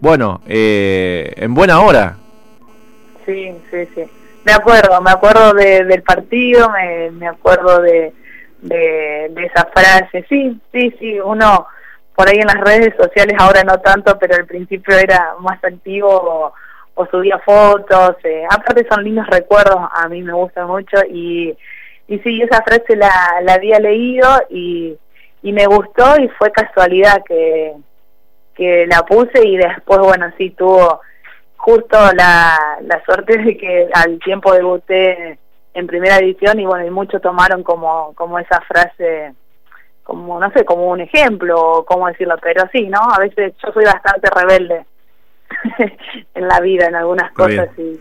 Bueno, 0.00 0.40
eh, 0.46 1.32
en 1.36 1.52
buena 1.52 1.80
hora. 1.80 2.18
Sí, 3.28 3.54
sí, 3.70 3.88
sí. 3.94 4.04
Me 4.44 4.52
acuerdo, 4.52 5.00
me 5.02 5.10
acuerdo 5.10 5.52
del 5.52 6.02
partido, 6.02 6.70
me, 6.70 7.10
me 7.10 7.28
acuerdo 7.28 7.82
de 7.82 8.14
de, 8.62 9.44
esa 9.44 9.66
frase. 9.66 10.24
Sí, 10.28 10.58
sí, 10.72 10.94
sí, 10.98 11.20
uno 11.20 11.66
por 12.14 12.28
ahí 12.28 12.38
en 12.38 12.46
las 12.48 12.60
redes 12.60 12.94
sociales 12.96 13.36
ahora 13.38 13.62
no 13.62 13.78
tanto, 13.78 14.18
pero 14.18 14.34
al 14.34 14.46
principio 14.46 14.96
era 14.96 15.34
más 15.40 15.62
activo 15.62 16.52
o, 16.96 17.06
subía 17.10 17.38
fotos. 17.38 18.16
Eh. 18.24 18.44
Aparte 18.50 18.86
son 18.90 19.04
lindos 19.04 19.26
recuerdos, 19.28 19.78
a 19.94 20.08
mí 20.08 20.22
me 20.22 20.32
gusta 20.32 20.66
mucho 20.66 20.96
y, 21.08 21.56
y 22.08 22.18
sí, 22.20 22.42
esa 22.42 22.62
frase 22.62 22.96
la, 22.96 23.12
la 23.42 23.54
había 23.54 23.78
leído 23.78 24.28
y, 24.50 24.96
y 25.42 25.52
me 25.52 25.66
gustó 25.66 26.20
y 26.20 26.28
fue 26.30 26.50
casualidad 26.50 27.22
que, 27.24 27.74
que 28.56 28.86
la 28.88 29.02
puse 29.02 29.46
y 29.46 29.56
después, 29.56 30.00
bueno, 30.00 30.32
sí, 30.36 30.50
tuvo 30.50 31.00
justo 31.68 31.98
la, 32.16 32.78
la 32.80 33.04
suerte 33.04 33.36
de 33.36 33.58
que 33.58 33.90
al 33.92 34.18
tiempo 34.20 34.54
debuté 34.54 35.38
en 35.74 35.86
primera 35.86 36.16
edición 36.16 36.58
y 36.58 36.64
bueno, 36.64 36.86
y 36.86 36.90
muchos 36.90 37.20
tomaron 37.20 37.62
como, 37.62 38.14
como 38.14 38.38
esa 38.38 38.58
frase, 38.62 39.34
como, 40.02 40.40
no 40.40 40.50
sé, 40.52 40.64
como 40.64 40.86
un 40.86 41.02
ejemplo, 41.02 41.84
cómo 41.86 42.08
decirlo, 42.08 42.36
pero 42.40 42.66
sí, 42.72 42.88
¿no? 42.88 42.98
A 42.98 43.18
veces 43.18 43.52
yo 43.62 43.70
soy 43.72 43.84
bastante 43.84 44.30
rebelde 44.34 44.86
en 46.34 46.48
la 46.48 46.58
vida, 46.60 46.86
en 46.86 46.94
algunas 46.94 47.32
cosas, 47.32 47.68
y, 47.76 48.00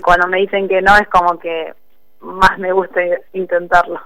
cuando 0.00 0.28
me 0.28 0.38
dicen 0.38 0.68
que 0.68 0.80
no 0.80 0.96
es 0.96 1.08
como 1.08 1.40
que 1.40 1.74
más 2.20 2.56
me 2.58 2.70
gusta 2.70 3.00
intentarlo. 3.32 4.00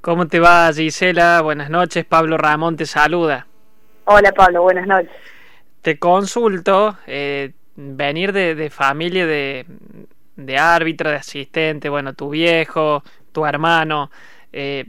¿Cómo 0.00 0.26
te 0.26 0.40
va, 0.40 0.72
Gisela? 0.72 1.40
Buenas 1.40 1.70
noches, 1.70 2.04
Pablo 2.04 2.36
Ramón 2.36 2.76
te 2.76 2.84
saluda. 2.84 3.46
Hola, 4.06 4.32
Pablo, 4.32 4.62
buenas 4.62 4.88
noches. 4.88 5.12
Te 5.82 6.00
consulto, 6.00 6.96
eh, 7.06 7.52
venir 7.76 8.32
de, 8.32 8.54
de 8.54 8.70
familia 8.70 9.26
de, 9.26 9.66
de 10.36 10.58
árbitro, 10.58 11.10
de 11.10 11.16
asistente, 11.16 11.88
bueno, 11.88 12.14
tu 12.14 12.30
viejo, 12.30 13.02
tu 13.32 13.46
hermano, 13.46 14.10
eh, 14.52 14.86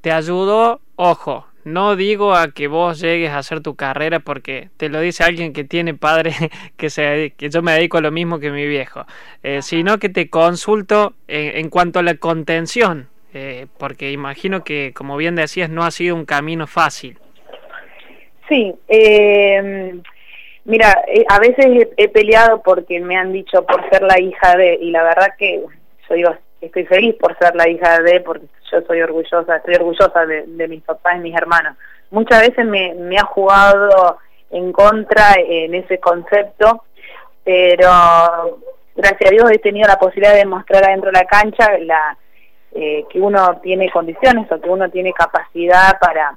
te 0.00 0.12
ayudó, 0.12 0.80
ojo, 0.96 1.46
no 1.64 1.96
digo 1.96 2.34
a 2.34 2.52
que 2.52 2.68
vos 2.68 3.00
llegues 3.00 3.30
a 3.30 3.38
hacer 3.38 3.60
tu 3.60 3.74
carrera 3.74 4.20
porque 4.20 4.70
te 4.76 4.88
lo 4.88 5.00
dice 5.00 5.24
alguien 5.24 5.52
que 5.52 5.64
tiene 5.64 5.94
padre 5.94 6.32
que 6.76 6.90
se 6.90 7.34
que 7.36 7.50
yo 7.50 7.60
me 7.62 7.72
dedico 7.72 7.98
a 7.98 8.00
lo 8.00 8.12
mismo 8.12 8.38
que 8.38 8.50
mi 8.50 8.66
viejo, 8.66 9.04
eh, 9.42 9.62
sino 9.62 9.98
que 9.98 10.08
te 10.08 10.30
consulto 10.30 11.14
en, 11.26 11.68
cuanto 11.68 11.98
a 11.98 12.02
la 12.04 12.14
contención, 12.14 13.08
eh, 13.34 13.66
porque 13.78 14.12
imagino 14.12 14.62
que, 14.62 14.92
como 14.94 15.16
bien 15.16 15.34
decías, 15.34 15.68
no 15.68 15.82
ha 15.82 15.90
sido 15.90 16.14
un 16.14 16.24
camino 16.24 16.68
fácil. 16.68 17.18
Sí, 18.48 18.72
eh, 18.86 20.00
Mira, 20.66 21.04
eh, 21.06 21.24
a 21.28 21.38
veces 21.38 21.88
he, 21.96 22.08
peleado 22.08 22.60
porque 22.60 22.98
me 22.98 23.16
han 23.16 23.32
dicho 23.32 23.64
por 23.64 23.88
ser 23.88 24.02
la 24.02 24.18
hija 24.18 24.56
de, 24.56 24.74
y 24.74 24.90
la 24.90 25.04
verdad 25.04 25.28
que 25.38 25.62
yo 26.08 26.14
digo, 26.14 26.34
estoy 26.60 26.84
feliz 26.86 27.14
por 27.20 27.38
ser 27.38 27.54
la 27.54 27.68
hija 27.68 28.00
de, 28.00 28.20
porque 28.20 28.46
yo 28.72 28.82
soy 28.82 29.00
orgullosa, 29.00 29.56
estoy 29.56 29.76
orgullosa 29.76 30.26
de, 30.26 30.68
mis 30.68 30.82
papás 30.82 31.18
y 31.18 31.20
mis 31.20 31.36
hermanos. 31.36 31.76
Muchas 32.10 32.40
veces 32.40 32.66
me, 32.66 32.94
me 32.94 33.16
ha 33.16 33.24
jugado 33.24 34.18
en 34.50 34.72
contra 34.72 35.36
en 35.38 35.72
ese 35.76 35.98
concepto, 35.98 36.82
pero 37.44 38.58
gracias 38.96 39.30
a 39.30 39.34
Dios 39.34 39.50
he 39.52 39.58
tenido 39.58 39.86
la 39.86 40.00
posibilidad 40.00 40.34
de 40.34 40.46
mostrar 40.46 40.82
adentro 40.82 41.12
de 41.12 41.18
la 41.18 41.26
cancha 41.26 41.78
la, 41.78 42.18
eh, 42.72 43.04
que 43.08 43.20
uno 43.20 43.60
tiene 43.62 43.88
condiciones 43.92 44.50
o 44.50 44.60
que 44.60 44.68
uno 44.68 44.90
tiene 44.90 45.12
capacidad 45.12 45.96
para, 46.00 46.36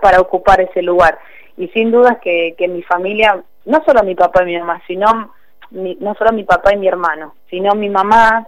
para 0.00 0.20
ocupar 0.20 0.60
ese 0.60 0.82
lugar. 0.82 1.18
Y 1.56 1.66
sin 1.68 1.90
dudas 1.90 2.18
que, 2.22 2.54
que 2.56 2.68
mi 2.68 2.82
familia 2.84 3.42
no 3.66 3.82
solo 3.84 4.02
mi 4.02 4.14
papá 4.14 4.42
y 4.42 4.46
mi 4.46 4.58
mamá, 4.58 4.82
sino 4.86 5.32
no 5.70 6.14
solo 6.14 6.32
mi 6.32 6.44
papá 6.44 6.72
y 6.72 6.76
mi 6.76 6.88
hermano, 6.88 7.34
sino 7.50 7.74
mi 7.74 7.90
mamá 7.90 8.46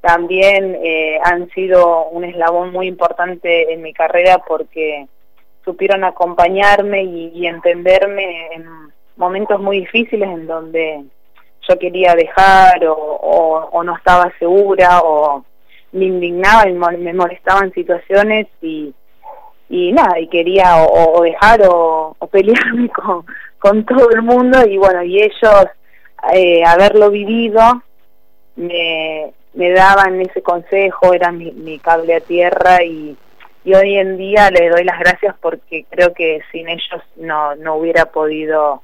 también 0.00 0.78
eh, 0.82 1.18
han 1.22 1.48
sido 1.50 2.06
un 2.06 2.24
eslabón 2.24 2.72
muy 2.72 2.86
importante 2.88 3.72
en 3.72 3.82
mi 3.82 3.92
carrera 3.92 4.38
porque 4.46 5.06
supieron 5.64 6.04
acompañarme 6.04 7.02
y, 7.04 7.46
entenderme 7.46 8.48
en 8.52 8.66
momentos 9.16 9.60
muy 9.60 9.80
difíciles 9.80 10.28
en 10.28 10.46
donde 10.46 11.04
yo 11.68 11.78
quería 11.78 12.14
dejar 12.14 12.80
o, 12.86 13.82
no 13.84 13.96
estaba 13.96 14.32
segura 14.38 15.00
o 15.02 15.44
me 15.92 16.06
indignaba 16.06 16.68
y 16.68 16.72
me 16.72 17.12
molestaban 17.12 17.72
situaciones 17.72 18.46
y, 18.62 18.94
y 19.68 19.92
nada, 19.92 20.18
y 20.18 20.26
quería 20.28 20.84
o, 20.84 21.22
dejar 21.22 21.60
o, 21.68 22.16
pelearme 22.30 22.88
con, 22.94 23.24
con 23.60 23.84
todo 23.84 24.10
el 24.10 24.22
mundo 24.22 24.66
y 24.66 24.76
bueno, 24.76 25.04
y 25.04 25.22
ellos, 25.22 25.66
eh, 26.32 26.64
haberlo 26.64 27.10
vivido, 27.10 27.82
me, 28.56 29.32
me 29.54 29.70
daban 29.70 30.20
ese 30.20 30.42
consejo, 30.42 31.14
era 31.14 31.30
mi, 31.30 31.52
mi 31.52 31.78
cable 31.78 32.16
a 32.16 32.20
tierra 32.20 32.82
y, 32.82 33.16
y 33.64 33.74
hoy 33.74 33.96
en 33.96 34.16
día 34.16 34.50
les 34.50 34.72
doy 34.72 34.84
las 34.84 34.98
gracias 34.98 35.36
porque 35.40 35.84
creo 35.88 36.12
que 36.14 36.40
sin 36.50 36.68
ellos 36.68 37.02
no, 37.16 37.54
no 37.56 37.76
hubiera 37.76 38.06
podido 38.06 38.82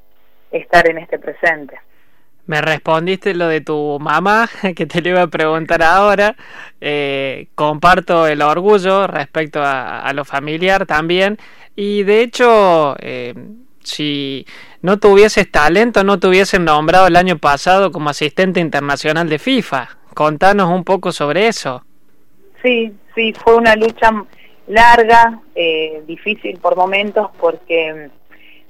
estar 0.53 0.89
en 0.89 0.99
este 0.99 1.19
presente. 1.19 1.79
Me 2.47 2.61
respondiste 2.61 3.35
lo 3.35 3.49
de 3.49 3.61
tu 3.61 3.99
mamá, 4.01 4.49
que 4.77 4.87
te 4.87 5.03
lo 5.03 5.09
iba 5.09 5.23
a 5.23 5.27
preguntar 5.27 5.83
ahora. 5.83 6.37
Eh, 6.81 7.49
comparto 7.55 8.27
el 8.27 8.43
orgullo 8.43 9.07
respecto 9.07 9.61
a, 9.63 10.13
lo 10.15 10.25
familiar 10.25 10.87
también. 10.87 11.39
Y 11.75 12.05
de 12.05 12.21
hecho, 12.23 12.97
eh, 13.01 13.35
si 13.87 14.47
no 14.83 14.99
tuvieses 14.99 15.51
talento, 15.51 16.05
no 16.05 16.19
te 16.19 16.27
hubiesen 16.27 16.65
nombrado 16.65 17.07
el 17.07 17.17
año 17.17 17.39
pasado 17.39 17.93
como 17.93 18.11
asistente 18.11 18.61
internacional 18.61 19.29
de 19.29 19.39
FIFA. 19.39 19.89
Contanos 20.15 20.71
un 20.71 20.85
poco 20.85 21.13
sobre 21.13 21.49
eso. 21.49 21.85
Sí, 22.63 22.93
sí, 23.15 23.33
fue 23.33 23.55
una 23.55 23.77
lucha 23.77 24.11
larga, 24.67 25.41
eh, 25.55 26.03
difícil 26.07 26.59
por 26.59 26.77
momentos, 26.77 27.29
porque 27.39 28.11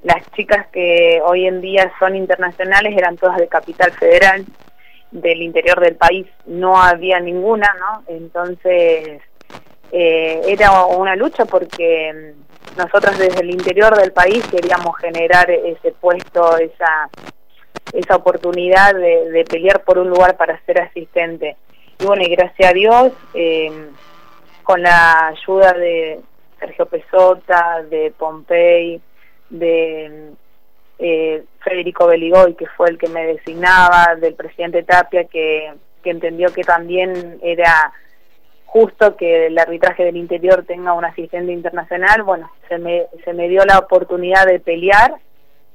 las 0.02 0.30
chicas 0.32 0.66
que 0.72 1.20
hoy 1.24 1.46
en 1.46 1.60
día 1.60 1.90
son 1.98 2.14
internacionales 2.14 2.94
eran 2.96 3.16
todas 3.16 3.38
de 3.38 3.48
Capital 3.48 3.92
Federal, 3.92 4.44
del 5.10 5.40
interior 5.40 5.80
del 5.80 5.96
país 5.96 6.26
no 6.46 6.80
había 6.80 7.20
ninguna, 7.20 7.74
¿no? 7.78 8.02
Entonces 8.08 9.22
eh, 9.92 10.40
era 10.46 10.84
una 10.84 11.16
lucha 11.16 11.44
porque 11.44 12.34
nosotros 12.76 13.18
desde 13.18 13.40
el 13.40 13.50
interior 13.50 13.96
del 13.96 14.12
país 14.12 14.46
queríamos 14.48 14.96
generar 14.98 15.50
ese 15.50 15.92
puesto, 15.92 16.58
esa, 16.58 17.08
esa 17.92 18.16
oportunidad 18.16 18.94
de, 18.94 19.44
pelear 19.48 19.82
por 19.82 19.98
un 19.98 20.08
lugar 20.08 20.36
para 20.36 20.60
ser 20.66 20.80
asistente. 20.80 21.56
Y 21.98 22.04
bueno, 22.04 22.22
y 22.22 22.28
gracias 22.28 22.70
a 22.70 22.74
Dios, 22.74 23.12
eh, 23.34 23.70
con 24.62 24.82
la 24.82 25.28
ayuda 25.28 25.72
de 25.72 26.20
Sergio 26.58 26.86
Pesota, 26.86 27.82
de 27.88 28.12
Pompey, 28.16 29.00
de 29.48 30.32
eh, 30.98 31.44
Federico 31.60 32.06
Beligoy, 32.06 32.54
que 32.54 32.66
fue 32.66 32.90
el 32.90 32.98
que 32.98 33.08
me 33.08 33.24
designaba, 33.26 34.16
del 34.16 34.34
presidente 34.34 34.82
Tapia, 34.82 35.24
que, 35.24 35.72
que 36.02 36.10
entendió 36.10 36.52
que 36.52 36.62
también 36.62 37.38
era 37.42 37.92
justo 38.66 39.16
que 39.16 39.46
el 39.46 39.58
arbitraje 39.58 40.04
del 40.04 40.16
interior 40.16 40.64
tenga 40.66 40.92
un 40.92 41.04
asistente 41.04 41.52
internacional, 41.52 42.22
bueno, 42.22 42.50
se 42.68 42.78
me, 42.78 43.06
se 43.24 43.32
me 43.32 43.48
dio 43.48 43.64
la 43.64 43.78
oportunidad 43.78 44.46
de 44.46 44.60
pelear 44.60 45.14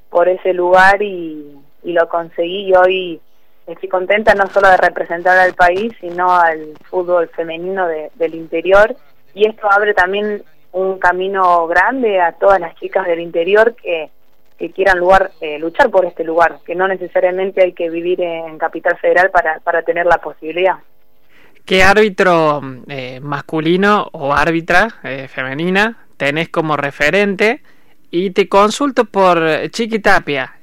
por 0.10 0.28
ese 0.30 0.54
lugar 0.54 1.02
y, 1.02 1.58
y 1.84 1.94
lo 1.94 2.08
conseguí 2.08 2.70
y 2.70 2.74
hoy 2.76 3.22
estoy 3.66 3.90
contenta 3.90 4.36
no 4.36 4.48
solo 4.48 4.70
de 4.70 4.78
representar 4.78 5.38
al 5.38 5.54
país, 5.54 5.94
sino 6.00 6.32
al 6.32 6.74
fútbol 6.90 7.30
femenino 7.30 7.88
del 7.88 8.36
interior 8.36 8.96
y 9.34 9.48
esto 9.48 9.72
abre 9.72 9.94
también 9.94 10.44
un 10.74 11.00
camino 11.00 11.68
grande 11.68 12.20
a 12.22 12.34
todas 12.34 12.60
las 12.60 12.76
chicas 12.76 13.06
del 13.08 13.20
interior 13.20 13.76
que, 13.76 14.10
que 14.58 14.72
quieran 14.72 15.00
lugar, 15.00 15.32
eh, 15.42 15.58
luchar 15.60 15.90
por 15.90 16.06
este 16.06 16.24
lugar, 16.24 16.60
que 16.66 16.76
no 16.76 16.88
necesariamente 16.88 17.64
hay 17.64 17.74
que 17.74 17.90
vivir 17.90 18.22
en 18.22 18.58
Capital 18.58 18.98
Federal 18.98 19.32
para, 19.32 19.60
para 19.60 19.82
tener 19.82 20.06
la 20.06 20.20
posibilidad. 20.20 20.76
¿Qué 21.66 21.84
árbitro 21.84 22.62
eh, 22.88 23.20
masculino 23.22 24.10
o 24.12 24.34
árbitra 24.34 25.00
eh, 25.04 25.28
femenina 25.28 25.98
tenés 26.18 26.50
como 26.50 26.76
referente? 26.76 27.62
Y 28.10 28.32
te 28.32 28.50
consulto 28.50 29.06
por 29.06 29.40
Chiqui 29.70 30.00
Tapia. 30.00 30.56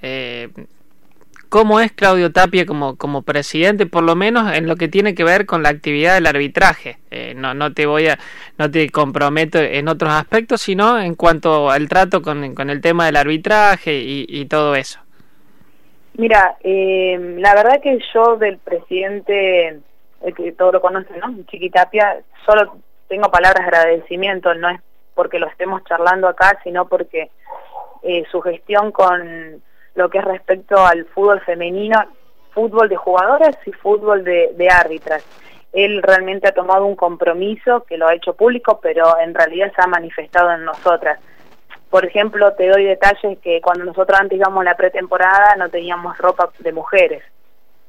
cómo 1.48 1.80
es 1.80 1.92
Claudio 1.92 2.30
Tapia 2.30 2.66
como, 2.66 2.96
como 2.96 3.22
presidente, 3.22 3.86
por 3.86 4.02
lo 4.02 4.14
menos 4.14 4.54
en 4.54 4.66
lo 4.66 4.76
que 4.76 4.88
tiene 4.88 5.14
que 5.14 5.24
ver 5.24 5.46
con 5.46 5.62
la 5.62 5.70
actividad 5.70 6.14
del 6.14 6.26
arbitraje. 6.26 6.98
Eh, 7.10 7.32
no, 7.34 7.54
no 7.54 7.72
te 7.72 7.86
voy 7.86 8.08
a, 8.08 8.18
no 8.58 8.70
te 8.70 8.90
comprometo 8.90 9.58
en 9.58 9.88
otros 9.88 10.12
aspectos, 10.12 10.60
sino 10.60 11.00
en 11.00 11.14
cuanto 11.14 11.70
al 11.70 11.88
trato 11.88 12.20
con, 12.20 12.54
con 12.54 12.68
el 12.68 12.82
tema 12.82 13.06
del 13.06 13.16
arbitraje 13.16 13.98
y, 13.98 14.26
y 14.28 14.44
todo 14.44 14.74
eso. 14.74 15.00
Mira, 16.18 16.56
eh, 16.64 17.36
la 17.38 17.54
verdad 17.54 17.80
que 17.80 17.96
yo 18.12 18.36
del 18.36 18.58
presidente, 18.58 19.78
que 20.36 20.52
todo 20.52 20.72
lo 20.72 20.80
conocen, 20.80 21.18
¿no? 21.20 21.44
Chiquitapia, 21.46 22.22
solo 22.44 22.76
tengo 23.08 23.30
palabras 23.30 23.64
de 23.64 23.76
agradecimiento, 23.76 24.54
no 24.54 24.68
es 24.68 24.80
porque 25.14 25.38
lo 25.38 25.48
estemos 25.48 25.82
charlando 25.84 26.28
acá, 26.28 26.58
sino 26.62 26.86
porque 26.86 27.30
eh, 28.02 28.24
su 28.30 28.40
gestión 28.40 28.92
con 28.92 29.62
lo 29.94 30.10
que 30.10 30.18
es 30.18 30.24
respecto 30.24 30.76
al 30.86 31.06
fútbol 31.06 31.40
femenino, 31.40 31.98
fútbol 32.52 32.88
de 32.88 32.96
jugadoras 32.96 33.56
y 33.66 33.72
fútbol 33.72 34.22
de, 34.24 34.52
de 34.54 34.68
árbitras. 34.68 35.24
Él 35.72 36.02
realmente 36.02 36.48
ha 36.48 36.52
tomado 36.52 36.86
un 36.86 36.96
compromiso 36.96 37.84
que 37.84 37.96
lo 37.96 38.06
ha 38.06 38.14
hecho 38.14 38.34
público, 38.34 38.80
pero 38.80 39.18
en 39.18 39.34
realidad 39.34 39.72
se 39.74 39.82
ha 39.82 39.86
manifestado 39.86 40.52
en 40.52 40.64
nosotras. 40.64 41.18
Por 41.90 42.04
ejemplo, 42.04 42.52
te 42.52 42.68
doy 42.68 42.84
detalles 42.84 43.38
que 43.38 43.60
cuando 43.60 43.84
nosotros 43.84 44.18
antes 44.20 44.38
íbamos 44.38 44.60
a 44.60 44.64
la 44.64 44.76
pretemporada 44.76 45.56
no 45.56 45.68
teníamos 45.68 46.16
ropa 46.18 46.50
de 46.58 46.72
mujeres. 46.72 47.22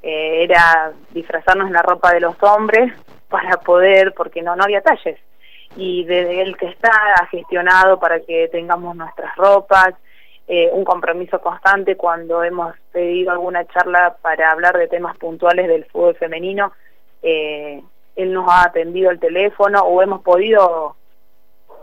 Eh, 0.01 0.43
era 0.43 0.93
disfrazarnos 1.11 1.67
en 1.67 1.73
la 1.73 1.81
ropa 1.81 2.13
de 2.13 2.21
los 2.21 2.41
hombres 2.41 2.93
para 3.27 3.57
poder, 3.57 4.13
porque 4.13 4.41
no, 4.41 4.55
no 4.55 4.63
había 4.63 4.81
talles. 4.81 5.19
Y 5.75 6.03
desde 6.05 6.41
el 6.41 6.57
que 6.57 6.67
está 6.67 6.91
ha 7.19 7.25
gestionado 7.27 7.99
para 7.99 8.19
que 8.21 8.47
tengamos 8.47 8.95
nuestras 8.95 9.35
ropas, 9.35 9.93
eh, 10.51 10.67
un 10.73 10.83
compromiso 10.83 11.39
constante 11.39 11.95
cuando 11.95 12.43
hemos 12.43 12.75
pedido 12.91 13.31
alguna 13.31 13.65
charla 13.65 14.17
para 14.19 14.49
hablar 14.49 14.75
de 14.77 14.87
temas 14.87 15.15
puntuales 15.17 15.67
del 15.67 15.85
fútbol 15.85 16.15
femenino. 16.15 16.73
Eh, 17.21 17.83
él 18.15 18.33
nos 18.33 18.49
ha 18.49 18.63
atendido 18.63 19.11
el 19.11 19.19
teléfono 19.19 19.81
o 19.81 20.01
hemos 20.01 20.21
podido, 20.21 20.95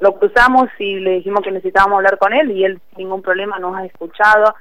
lo 0.00 0.18
cruzamos 0.18 0.68
y 0.80 0.98
le 0.98 1.12
dijimos 1.12 1.42
que 1.42 1.52
necesitábamos 1.52 1.98
hablar 1.98 2.18
con 2.18 2.32
él 2.32 2.50
y 2.50 2.64
él 2.64 2.80
sin 2.88 3.04
ningún 3.04 3.22
problema 3.22 3.58
nos 3.60 3.76
ha 3.76 3.84
escuchado. 3.84 4.52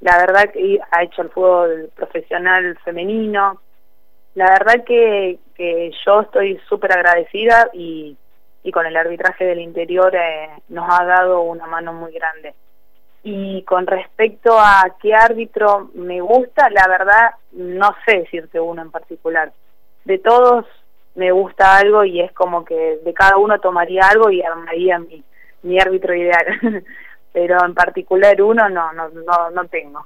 La 0.00 0.16
verdad 0.18 0.50
que 0.50 0.80
ha 0.90 1.02
hecho 1.02 1.22
el 1.22 1.30
fútbol 1.30 1.90
profesional 1.94 2.78
femenino. 2.84 3.60
La 4.34 4.50
verdad 4.50 4.84
que, 4.84 5.38
que 5.54 5.90
yo 6.04 6.22
estoy 6.22 6.58
súper 6.68 6.92
agradecida 6.92 7.68
y, 7.74 8.16
y 8.62 8.72
con 8.72 8.86
el 8.86 8.96
arbitraje 8.96 9.44
del 9.44 9.60
interior 9.60 10.14
eh, 10.14 10.48
nos 10.68 10.86
ha 10.88 11.04
dado 11.04 11.42
una 11.42 11.66
mano 11.66 11.92
muy 11.92 12.12
grande. 12.12 12.54
Y 13.22 13.62
con 13.64 13.86
respecto 13.86 14.58
a 14.58 14.96
qué 15.02 15.14
árbitro 15.14 15.90
me 15.94 16.20
gusta, 16.22 16.70
la 16.70 16.88
verdad 16.88 17.34
no 17.52 17.94
sé 18.06 18.20
decirte 18.20 18.58
uno 18.58 18.80
en 18.80 18.90
particular. 18.90 19.52
De 20.04 20.18
todos 20.18 20.64
me 21.14 21.30
gusta 21.32 21.76
algo 21.76 22.04
y 22.04 22.20
es 22.20 22.32
como 22.32 22.64
que 22.64 23.00
de 23.04 23.12
cada 23.12 23.36
uno 23.36 23.58
tomaría 23.60 24.02
algo 24.08 24.30
y 24.30 24.42
armaría 24.42 24.98
mi, 24.98 25.22
mi 25.62 25.78
árbitro 25.78 26.14
ideal. 26.14 26.46
Pero 27.32 27.64
en 27.64 27.74
particular 27.74 28.40
uno 28.42 28.68
no, 28.68 28.92
no, 28.92 29.08
no, 29.08 29.50
no 29.50 29.64
tengo. 29.66 30.04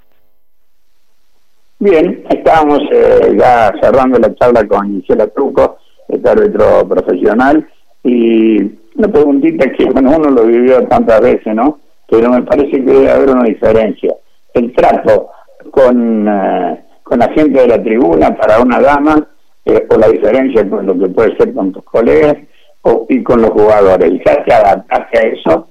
Bien, 1.79 2.25
estábamos 2.31 2.81
eh, 2.93 3.37
ya 3.39 3.73
cerrando 3.81 4.19
la 4.19 4.35
charla 4.35 4.67
con 4.67 5.01
Gisela 5.01 5.27
Truco, 5.29 5.79
este 6.09 6.29
árbitro 6.29 6.89
profesional, 6.89 7.69
y 8.03 8.63
una 8.97 9.09
preguntita 9.09 9.71
que 9.73 9.85
bueno, 9.87 10.17
uno 10.17 10.31
lo 10.31 10.45
vivió 10.45 10.87
tantas 10.87 11.21
veces, 11.21 11.55
¿no? 11.55 11.81
pero 12.09 12.31
me 12.31 12.43
parece 12.43 12.71
que 12.71 12.81
debe 12.83 13.11
haber 13.11 13.31
una 13.31 13.45
diferencia. 13.45 14.15
El 14.53 14.73
trato 14.73 15.31
con, 15.71 16.29
eh, 16.29 16.85
con 17.03 17.19
la 17.19 17.29
gente 17.33 17.61
de 17.61 17.69
la 17.69 17.83
tribuna 17.83 18.37
para 18.37 18.61
una 18.61 18.81
dama, 18.81 19.29
eh, 19.65 19.87
o 19.89 19.97
la 19.97 20.09
diferencia 20.09 20.69
con 20.69 20.87
lo 20.87 20.99
que 20.99 21.09
puede 21.09 21.37
ser 21.37 21.55
con 21.55 21.73
tus 21.73 21.83
colegas 21.85 22.37
o, 22.83 23.07
y 23.09 23.23
con 23.23 23.43
los 23.43 23.51
jugadores. 23.51 24.13
¿Y 24.13 24.19
se 24.21 24.31
adaptarse 24.31 25.19
a 25.19 25.23
eso? 25.23 25.69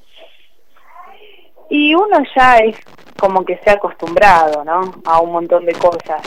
Y 1.74 1.96
uno 1.96 2.22
ya 2.36 2.58
es 2.58 2.78
como 3.20 3.44
que 3.44 3.58
se 3.58 3.72
ha 3.72 3.74
acostumbrado, 3.74 4.64
¿no? 4.64 4.92
A 5.06 5.20
un 5.22 5.32
montón 5.32 5.66
de 5.66 5.74
cosas. 5.74 6.22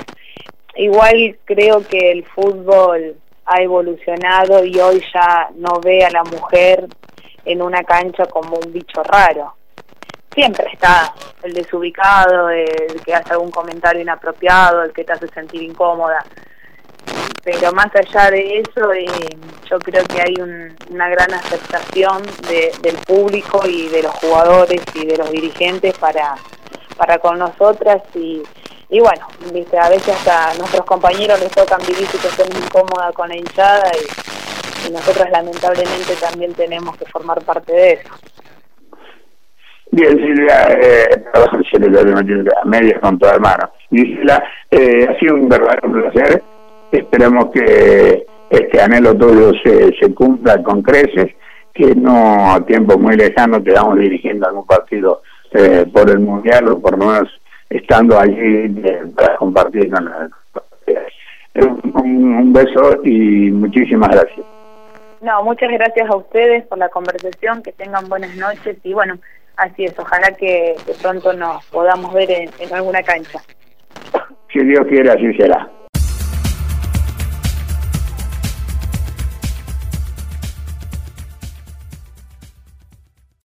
Igual 0.74 1.38
creo 1.44 1.86
que 1.86 2.10
el 2.10 2.24
fútbol 2.24 3.14
ha 3.44 3.62
evolucionado 3.62 4.64
y 4.64 4.76
hoy 4.80 5.00
ya 5.14 5.48
no 5.54 5.78
ve 5.80 6.04
a 6.04 6.10
la 6.10 6.24
mujer 6.24 6.88
en 7.44 7.62
una 7.62 7.84
cancha 7.84 8.26
como 8.26 8.56
un 8.56 8.72
bicho 8.72 9.04
raro 9.04 9.54
siempre 10.36 10.68
está 10.70 11.14
el 11.42 11.54
desubicado, 11.54 12.50
el 12.50 13.00
que 13.02 13.14
hace 13.14 13.32
algún 13.32 13.50
comentario 13.50 14.02
inapropiado, 14.02 14.82
el 14.82 14.92
que 14.92 15.02
te 15.02 15.14
hace 15.14 15.28
sentir 15.28 15.62
incómoda. 15.62 16.22
Pero 17.46 17.70
más 17.74 17.94
allá 17.94 18.28
de 18.32 18.58
eso, 18.58 18.92
eh, 18.92 19.06
yo 19.70 19.78
creo 19.78 20.02
que 20.06 20.20
hay 20.20 20.34
una 20.90 21.08
gran 21.08 21.32
aceptación 21.32 22.20
del 22.48 22.96
público 23.06 23.60
y 23.64 23.86
de 23.88 24.02
los 24.02 24.12
jugadores 24.14 24.82
y 24.94 25.06
de 25.06 25.16
los 25.16 25.30
dirigentes 25.30 25.96
para, 25.96 26.34
para 26.96 27.18
con 27.18 27.38
nosotras 27.38 28.02
y, 28.16 28.42
y 28.88 28.98
bueno, 28.98 29.28
¿viste? 29.52 29.78
a 29.78 29.88
veces 29.88 30.08
hasta 30.08 30.58
nuestros 30.58 30.84
compañeros 30.86 31.38
les 31.38 31.52
tocan 31.52 31.78
vivir 31.86 32.08
situaciones 32.08 32.58
incómodas 32.64 33.14
con 33.14 33.28
la 33.28 33.36
hinchada 33.36 33.92
y, 33.94 34.88
y 34.88 34.90
nosotros 34.90 35.30
lamentablemente 35.30 36.16
también 36.20 36.52
tenemos 36.52 36.96
que 36.96 37.06
formar 37.06 37.40
parte 37.44 37.72
de 37.72 37.92
eso. 37.92 38.08
Bien, 39.92 40.16
Silvia, 40.16 40.66
eh, 40.82 41.24
se 41.70 41.78
le 41.78 41.96
a 41.96 42.64
medias 42.64 43.00
con 43.00 43.16
toda 43.20 43.34
hermano. 43.34 43.70
Gisela, 43.88 44.42
eh, 44.68 45.06
ha 45.08 45.18
sido 45.20 45.36
un 45.36 45.48
verdadero 45.48 45.92
placer. 45.92 46.42
Esperamos 46.92 47.46
que 47.52 48.26
este 48.50 48.80
anhelo 48.80 49.14
tuyo 49.16 49.52
se, 49.62 49.94
se 49.96 50.14
cumpla 50.14 50.62
con 50.62 50.82
creces, 50.82 51.34
que 51.74 51.94
no 51.94 52.52
a 52.54 52.64
tiempo 52.64 52.98
muy 52.98 53.16
lejano 53.16 53.62
te 53.62 53.72
vamos 53.72 53.98
dirigiendo 53.98 54.46
algún 54.46 54.66
partido 54.66 55.22
eh, 55.52 55.84
por 55.92 56.08
el 56.10 56.20
Mundial 56.20 56.68
o 56.68 56.80
por 56.80 56.98
lo 56.98 57.06
menos 57.06 57.40
estando 57.68 58.18
allí 58.18 58.34
eh, 58.38 59.04
para 59.14 59.36
compartir 59.36 59.90
con 59.90 60.04
la... 60.04 60.28
Un, 61.54 61.80
un 61.94 62.52
beso 62.52 63.02
y 63.02 63.50
muchísimas 63.50 64.10
gracias. 64.10 64.46
No, 65.22 65.42
muchas 65.42 65.70
gracias 65.70 66.08
a 66.10 66.16
ustedes 66.16 66.66
por 66.66 66.76
la 66.76 66.90
conversación, 66.90 67.62
que 67.62 67.72
tengan 67.72 68.06
buenas 68.08 68.36
noches 68.36 68.76
y 68.84 68.92
bueno, 68.92 69.18
Así 69.56 69.84
es, 69.84 69.98
ojalá 69.98 70.30
que, 70.32 70.76
pronto 71.00 71.32
nos 71.32 71.64
podamos 71.66 72.12
ver 72.12 72.30
en, 72.30 72.50
en 72.58 72.74
alguna 72.74 73.02
cancha. 73.02 73.40
Si 74.52 74.62
Dios 74.62 74.86
quiere, 74.86 75.10
así 75.10 75.32
será. 75.34 75.68